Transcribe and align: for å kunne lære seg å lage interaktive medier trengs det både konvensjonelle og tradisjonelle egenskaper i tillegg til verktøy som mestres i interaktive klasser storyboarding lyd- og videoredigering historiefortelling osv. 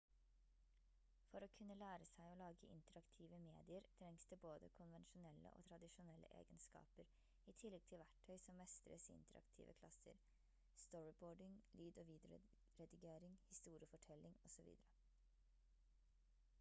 for 1.31 1.43
å 1.45 1.49
kunne 1.57 1.75
lære 1.81 2.05
seg 2.11 2.29
å 2.29 2.37
lage 2.37 2.69
interaktive 2.75 3.37
medier 3.43 3.89
trengs 3.99 4.25
det 4.31 4.39
både 4.45 4.69
konvensjonelle 4.79 5.51
og 5.59 5.67
tradisjonelle 5.67 6.31
egenskaper 6.39 7.11
i 7.53 7.55
tillegg 7.65 7.85
til 7.91 8.01
verktøy 8.03 8.39
som 8.45 8.57
mestres 8.63 9.05
i 9.11 9.17
interaktive 9.19 9.77
klasser 9.83 10.23
storyboarding 10.87 11.61
lyd- 11.83 12.03
og 12.05 12.09
videoredigering 12.15 13.37
historiefortelling 13.53 14.41
osv. 14.51 14.75